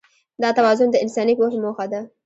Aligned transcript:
دا 0.41 0.49
توازن 0.57 0.87
د 0.91 0.95
انساني 1.03 1.33
پوهې 1.39 1.57
موخه 1.63 1.85
ده. 1.91 2.01